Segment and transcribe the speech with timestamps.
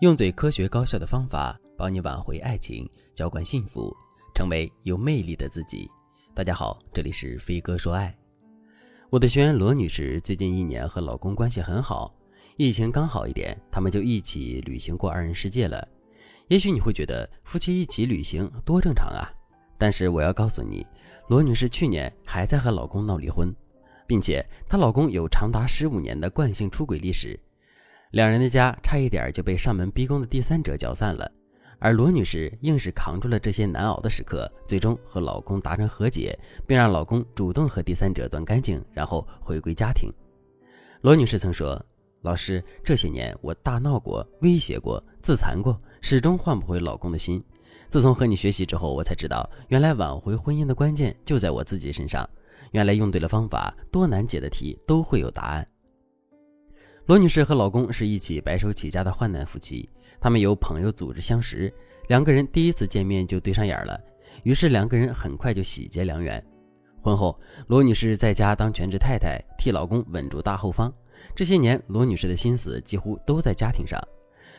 [0.00, 3.96] 用最科学高效的方法帮你挽回爱情，浇灌幸福，
[4.34, 5.90] 成为有魅力的自己。
[6.34, 8.14] 大家好，这里是飞哥说爱。
[9.08, 12.14] 我的学员罗女士最近一年和老公关系很好，
[12.58, 15.88] 疫情刚好一点，他们就一起旅行过二人世界了。
[16.48, 19.32] 也许你会觉得夫妻一起旅行多正常啊，
[19.78, 20.86] 但是我要告诉你，
[21.28, 23.50] 罗女士去年还在和老公闹离婚，
[24.06, 27.40] 并且她老公有长达十五年的惯性出轨历史。
[28.12, 31.30] 两人的家差一点就被上门逼宫的第三者搅散了，
[31.78, 40.10] 而罗女士硬是扛住了这些难熬的时刻，最终和老公达成和解，并让老公主动和第三者断干净，然后回归家庭。
[41.02, 41.80] 罗女士曾说
[42.22, 47.42] ：“老师，这些年我大闹过、威胁过、自残过，始终换不回老公的心。
[47.90, 52.28] 自从和你学习之后，我才知道，原来挽回婚姻的关键就在我自己身上。
[52.72, 55.68] 原来用对了方法，多难解的题都会有答案。”
[57.06, 59.88] 罗女士和老公是一起白手起家的患难夫妻，
[60.20, 61.72] 他们由朋友组织相识，
[62.08, 63.96] 两个人第一次见面就对上眼了，
[64.42, 66.44] 于是两个人很快就喜结良缘。
[67.00, 70.92] 婚后，罗女士在家当全职太太，替老公稳住大后方。
[71.32, 74.02] 这些年，罗女士的心思几乎都在家庭上。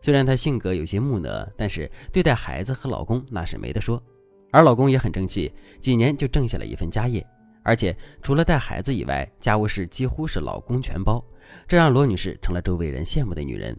[0.00, 4.02] 虽然她性格有些木讷，但是对待孩子和老公那是没得说。
[4.50, 7.24] 而老公也很争气，几年就挣下了一份家业。
[7.62, 11.24] 而且除了带孩子以外，家务事几乎是老公全包，
[11.66, 13.76] 这让罗女士成了周围人羡慕的女人。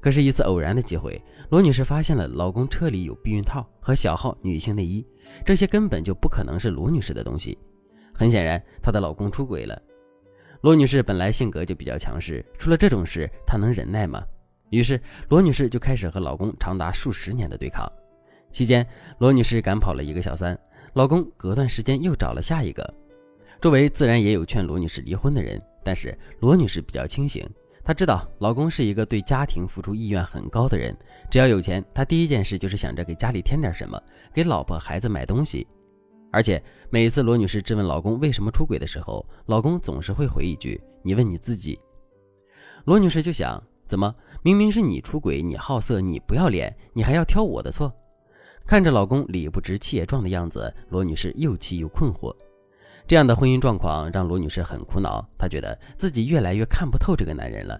[0.00, 5.06] 可是，一次偶然的机会，罗女士发现了老公车里有避孕套和小号女性内衣，
[5.46, 7.56] 这些根本就不可能是罗女士的东西。
[8.12, 9.80] 很显然，她的老公出轨了。
[10.62, 14.24] 罗女士本来性格就比较强势，出了这种事，她能忍耐吗？
[14.70, 17.86] 于是，罗女士就开始和老公长达数十年的对抗。
[18.50, 18.84] 期间，
[19.18, 20.58] 罗女士赶跑了一个小三，
[20.94, 22.94] 老公隔段时间又找了下一个。
[23.62, 27.48] 周围自然也有劝罗女士离婚的人，但是罗女士比较清醒，
[27.84, 30.92] 她知道老公是一个对家庭付出意愿很高的人，
[31.30, 33.96] 只要有钱，她第一件事就是想着给家里添点什么，
[34.34, 35.64] 给老婆孩子买东西。
[36.32, 36.60] 而且
[36.90, 41.78] 每次罗女士质问老公为什么出轨的时候，老公总是会回一句：“你问你自己。”
[42.86, 47.94] 罗女士就想：怎么明明是你出轨，你好色，你不要脸，你还要挑我的错？
[48.66, 52.34] 看着老公理不直气也壮的样子，罗女士又气又困惑。
[53.12, 57.78] 这样的婚姻状况让罗女士很苦恼，她觉得自己越来越看不透这个男人了。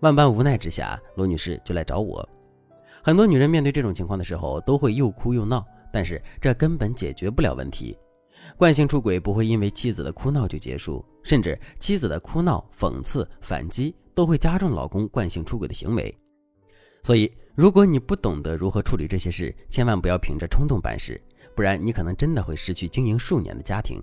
[0.00, 2.28] 万般无奈之下，罗女士就来找我。
[3.02, 7.96] 很多女人面对这种情况的时候，都会又哭又闹，但是这根本解决不了问题。
[8.58, 16.14] 惯性出轨不会因为妻子的哭闹就结束，甚至妻子的哭闹、讽刺、反击都会加重老公惯性出轨的行为。
[17.02, 21.18] 所以，如果你不懂得如何处理这些事，千万不要凭着冲动办事，
[21.54, 24.02] 不然你可能真的会失去经营数年的家庭。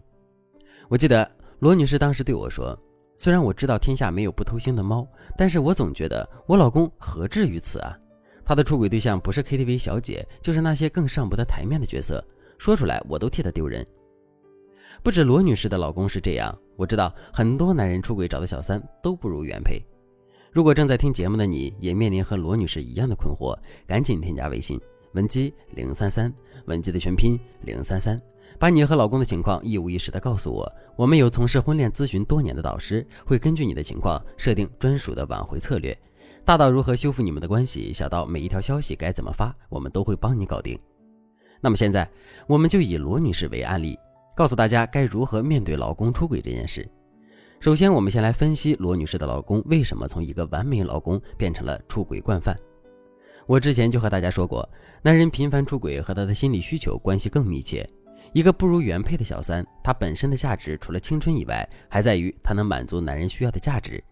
[0.89, 1.29] 我记得
[1.59, 2.77] 罗女士当时对我说
[3.17, 5.07] ：“虽然我知道天下没有不偷腥的猫，
[5.37, 7.97] 但是我总觉得我老公何至于此啊？
[8.45, 12.23] 他的出轨对象不是 KTV 小姐，就是那些更上不得台面的角色，
[12.57, 13.85] 说出来我都替他丢人。
[15.01, 19.81] 不止罗女士的老公是这样，我知道很多男人出轨找的小三都不如原配。
[20.51, 23.57] 如果正在听节目的你也面临和罗女士一样的困惑，
[23.87, 24.79] 赶紧添加微信
[25.13, 26.31] 文姬零三三，
[26.65, 28.21] 文姬的全拼零三三。”
[28.59, 35.97] 把你和老公的情况一五一十的告诉我，我们有从事婚恋咨询多年的导师，会根据你的情况设定专属的挽回策略，
[36.45, 40.79] 大到如何修复你们的关系，小到每一条消息该怎么发，我们都会帮你搞定。
[41.59, 42.09] 那么现在，
[42.47, 43.97] 我们就以罗女士为案例，
[44.35, 46.87] 告诉大家该如何面对老公出轨这件事。
[47.59, 52.57] 首先，我们先来分析罗女士的老公为什么从一个完美老公变成了出轨惯犯。
[53.45, 54.67] 我之前就和大家说过，
[55.01, 57.89] 男人频繁出轨和他的心理需求关系更密切。
[58.33, 64.03] 一个不如原配的小三，她本身的价值除了青春以外，还在于她能满足男人需要的价值。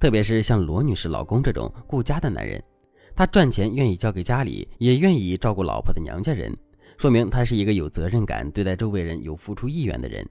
[0.00, 2.62] 特别是像罗女士老公这种顾家的男人，
[3.14, 6.56] 他赚钱愿意交给家里，也愿意照顾老婆的娘家人，
[6.96, 10.26] 说明他是一个有责任感、对待周围人有付出意愿的人。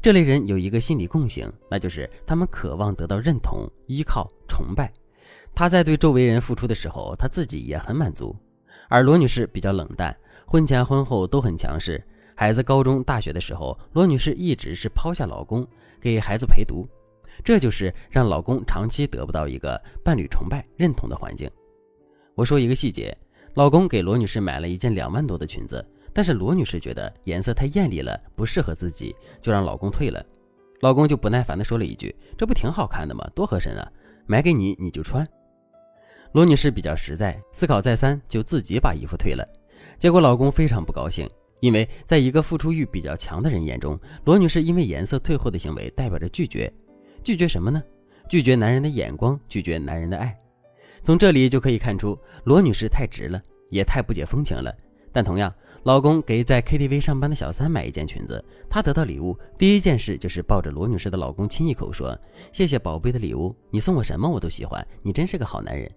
[0.00, 4.90] 这类人有一个心理共性，那就是他们渴望得到认同、依靠、崇拜。
[5.54, 8.34] 他在对周围人付出的时候，他自己也很满足。
[8.88, 10.16] 而罗女士比较冷淡，
[10.46, 12.02] 婚前婚后都很强势。
[12.40, 15.62] 孩子高中、大学的时候，罗女士一直是抛下老公
[16.00, 16.88] 给孩子陪读，
[17.44, 21.50] 这就是让老公长期得不到一个伴侣崇拜、认同的环境。
[22.34, 23.14] 我说一个细节，
[23.56, 30.24] 老公给罗女士买了一件两万多的裙子，但是罗女士觉得颜色太艳丽了，不适合自己，就让老公退了。
[30.80, 33.22] 老公就不耐烦地说了一句：“这不挺好看的吗？
[33.34, 33.86] 多合身啊！
[34.24, 35.28] 买给你你就穿。”
[36.32, 39.46] 罗女士比较实在，思考再三，就自己把衣服退了。
[39.98, 41.28] 结果老公非常不高兴。
[41.60, 46.72] 因为在一个付出欲比较强的人眼中，罗女士因为颜色退货的行为代表着拒绝，
[47.22, 47.82] 拒绝什么呢？
[48.28, 50.36] 拒绝男人的眼光，拒绝男人的爱。
[51.02, 53.40] 从这里就可以看出，罗女士太直了，
[53.70, 54.74] 也太不解风情了。
[55.12, 55.52] 但同样，
[55.82, 62.16] 老公给在 KTV 上班的小三买一件裙子，她得到礼物第一件事就是抱着罗女士的老公亲一口，说
[62.52, 65.90] ：“谢谢宝贝的礼物，你送我什么我都喜欢，你真是个好男人。”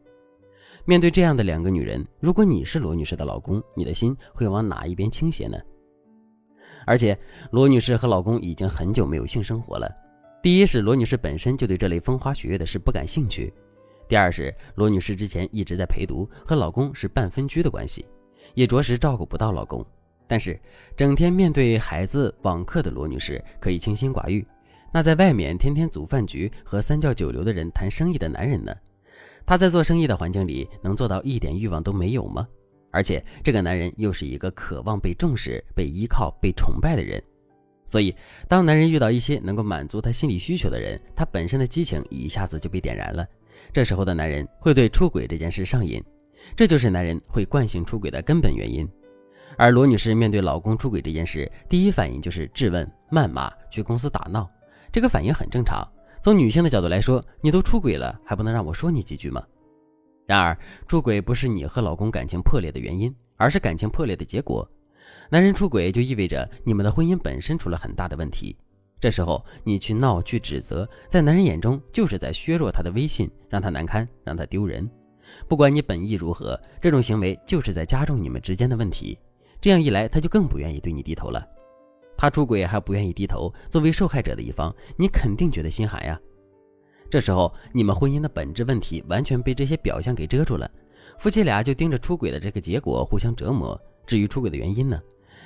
[0.85, 5.57] 面对这样的两个女人，如果你是罗女士的老公，你的心会往哪一边倾斜呢？
[6.85, 7.17] 而且，
[7.51, 9.89] 罗女士和老公已经很久没有性生活了。
[10.41, 13.49] 第一是罗女士本身就对这类风花雪月的事不感兴趣；
[14.09, 18.05] 第二是罗女士之前一直在陪读，和老公是半分居的关系，
[18.53, 19.85] 也着实照顾不到老公。
[20.27, 20.59] 但是，
[20.97, 24.45] 整天面对孩子、网课的罗女士可以清心寡欲，
[24.91, 28.75] 那在外面天天组饭局和三教九流的人谈生意的男人呢？
[29.45, 32.47] 他在做生意的环境里能做到一点欲望都没有吗？
[32.91, 37.21] 而且，这个男人又是一个渴望被重视、被依靠、被崇拜的人。
[37.85, 38.15] 所以，
[38.47, 43.25] 当男人遇到一些能够满足他心理需求的人，他本身的激情一下子就被点燃了。
[43.73, 46.01] 这时候的男人会对出轨这件事上瘾，
[46.55, 48.87] 这就是男人会惯性出轨的根本原因。
[49.57, 54.49] 而罗女士面对老公出轨这件事，第一反应就是质问、谩骂、去公司打闹。
[54.91, 55.87] 这个反应很正常。
[56.23, 59.43] 从女性的角度来说，你都出轨了，还不能让我说你几句吗？
[60.25, 64.65] 然而，出轨不是你和老公感情破裂的原因，而是感情破裂的结果。
[65.29, 68.55] 男人出轨就意味着你们的婚姻本身出了很大的问题。
[69.01, 74.89] 这时候你去闹去指责，在男人眼中就是在削弱他的威信，让他难堪，让他丢人。
[75.49, 79.19] 不管你本意如何，这种行为就是在加重你们之间的问题。
[79.59, 81.45] 这样一来，他就更不愿意对你低头了。
[82.17, 86.19] 他出轨还不愿意低头，作为受害者的一方，你肯定觉得心寒呀。
[87.09, 90.69] 这时候你们婚姻的本质问题完全被这些表象给遮住了，
[91.19, 93.79] 夫妻俩就盯着出轨的这个结果互相折磨。
[94.05, 94.99] 至于出轨的原因呢？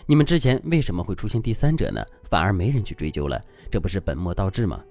[0.06, 2.06] 你们之前为什么会出现第三者呢？
[2.24, 4.82] 反而没人去追究了，这不是本末倒置吗？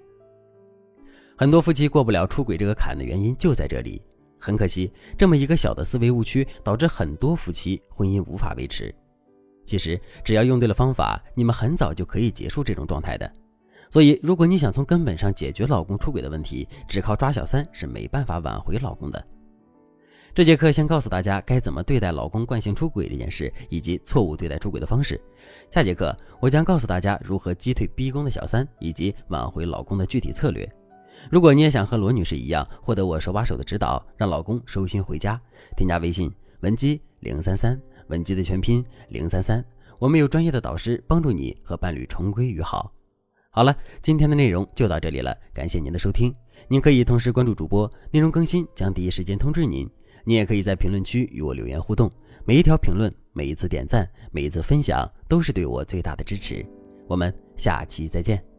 [1.36, 4.02] 很多夫妻过不了出轨这个坎的原因就在这里。
[4.38, 8.94] 很可惜，这么一个小的思维误区，导致很多夫妻婚姻无法维持。
[9.66, 13.30] 其实，只要用对了方法，你们很早就可以结束这种状态的。
[13.90, 19.26] 所以，如果你想从根本上解决老公出轨的问题，只靠抓小三是没办法挽回老公的。
[20.34, 25.18] 这节课先告诉大家该怎么对待老公惯性出轨这件事，以及错误对待出轨的方式。
[25.70, 30.70] 下节课我将告诉大家如何击退逼宫的小三，以及挽回老公的具体策略。
[31.30, 35.40] 如果你也想和罗女士一样获得我手把手的指导，让老公收心回家，
[35.74, 36.30] 添加微信
[36.60, 39.64] 文姬零三三，文姬的全拼零三三，
[39.98, 42.92] 我们有专业的导师帮助你和伴侣重归于好。
[43.50, 46.34] 好了，今天的内容就到这里了，感谢您的收听。
[46.68, 49.88] 您可以同时关注主播，内容更新将第一时间通知您。
[50.24, 52.10] 你也可以在评论区与我留言互动，
[52.44, 56.66] 每一条评论、每一次点赞、每一次分享，都是对我最大的支持。
[57.06, 58.55] 我们下期再见。